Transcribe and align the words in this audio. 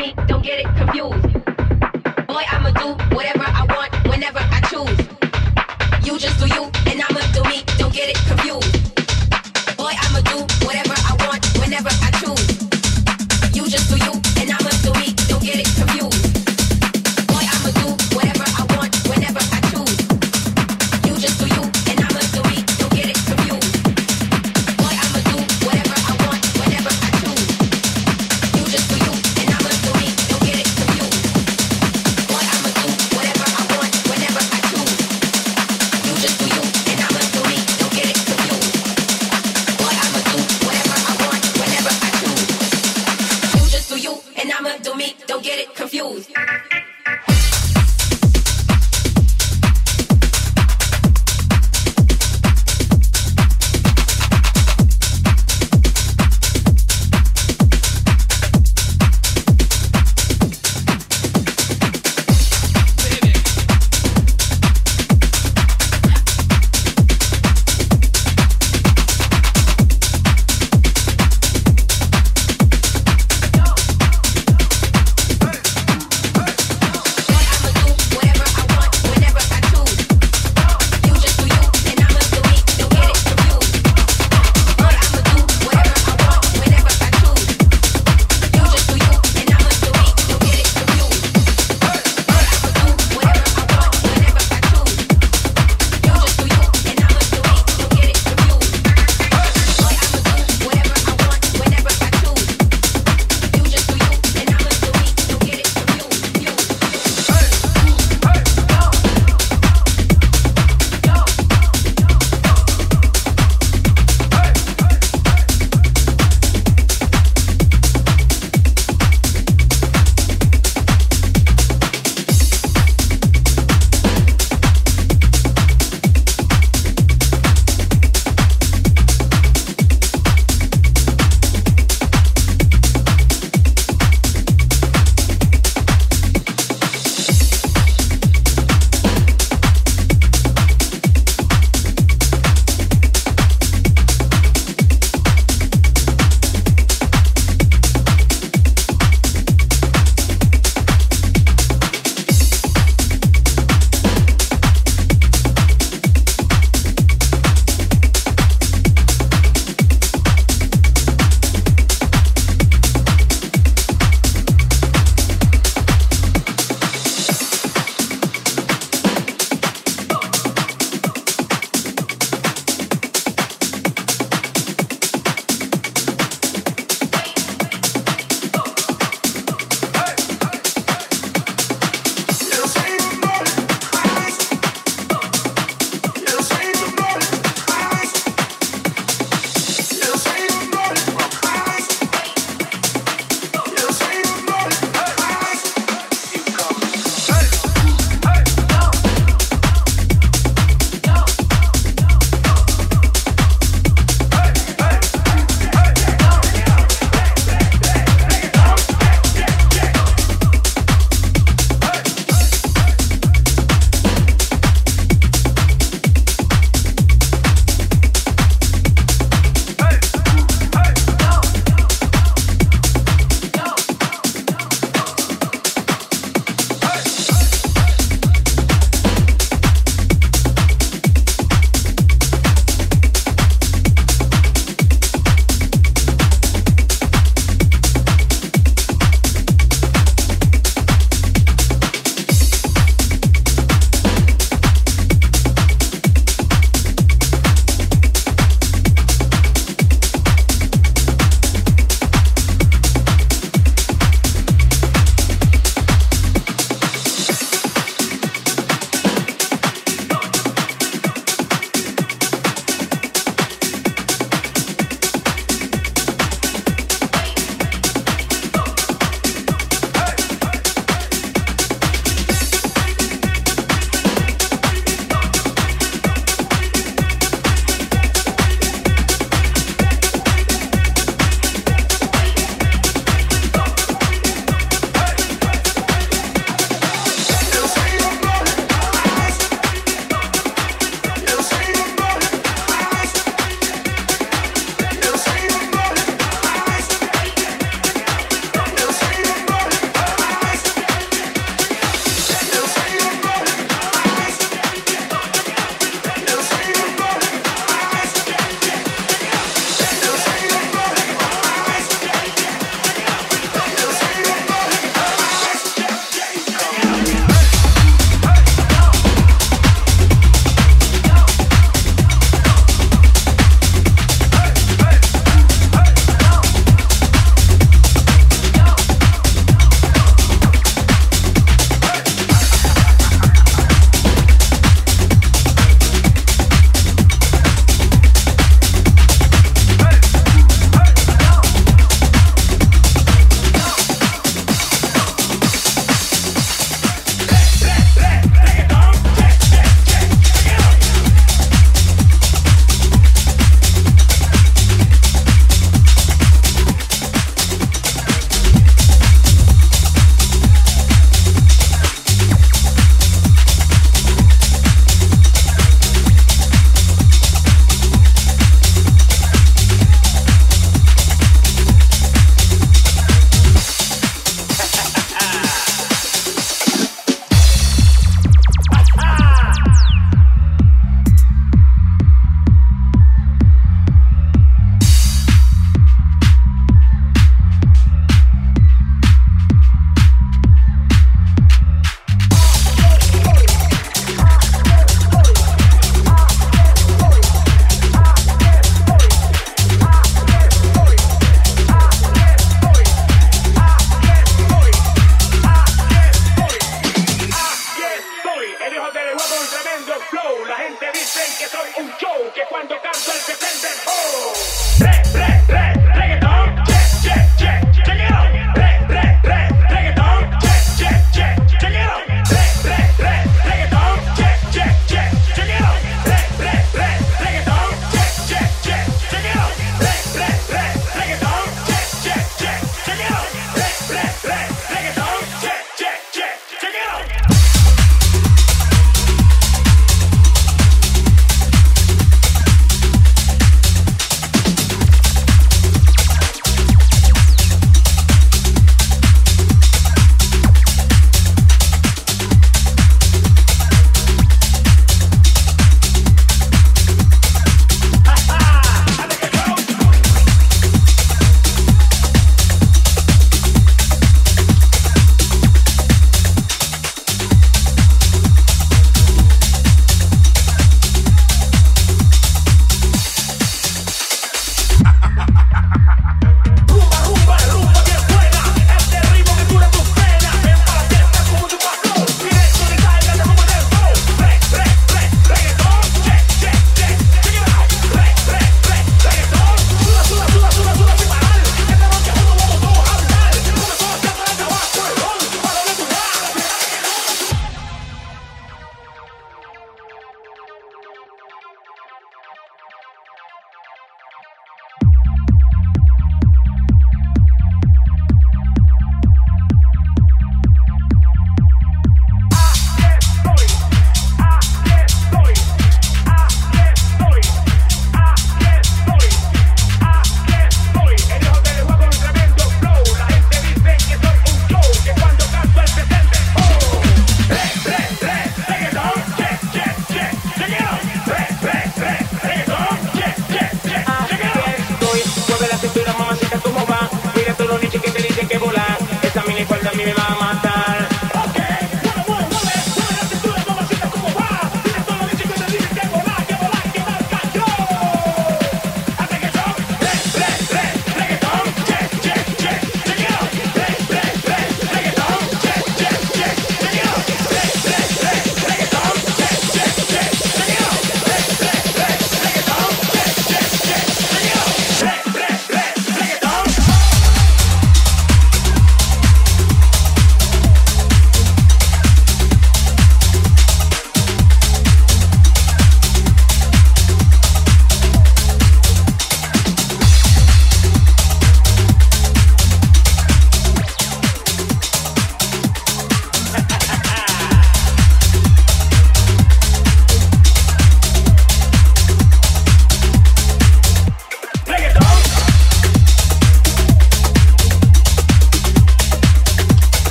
me, 0.00 0.14
don't 0.26 0.42
get 0.42 0.60
it 0.60 0.66
confused. 0.76 1.22
Boy, 2.26 2.44
I'ma 2.52 2.70
do 2.70 2.88
whatever 3.14 3.44
I 3.44 3.66
want 3.68 4.08
whenever 4.08 4.40
I 4.40 4.60
choose. 4.70 4.98
You 6.06 6.18
just 6.18 6.38
do 6.40 6.46
you, 6.46 6.64
and 6.86 7.02
I'ma 7.02 7.20
do 7.34 7.42
me, 7.44 7.62
don't 7.78 7.92
get 7.92 8.08
it 8.08 8.16
confused. 8.26 8.59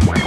Wow. 0.00 0.19